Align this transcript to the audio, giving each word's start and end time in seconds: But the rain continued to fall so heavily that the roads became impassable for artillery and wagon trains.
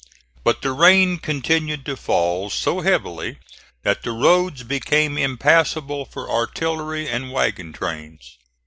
But 0.43 0.63
the 0.63 0.71
rain 0.71 1.19
continued 1.19 1.85
to 1.85 1.95
fall 1.95 2.49
so 2.49 2.81
heavily 2.81 3.37
that 3.83 4.01
the 4.01 4.09
roads 4.13 4.63
became 4.63 5.15
impassable 5.15 6.05
for 6.05 6.27
artillery 6.27 7.07
and 7.07 7.31
wagon 7.31 7.71
trains. 7.71 8.39